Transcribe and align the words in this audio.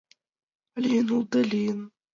—Лийын 0.81 1.07
улде, 1.15 1.41
лийын... 1.51 1.79